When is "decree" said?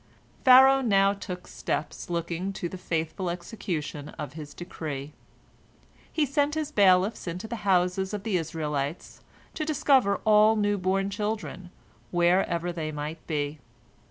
4.55-5.13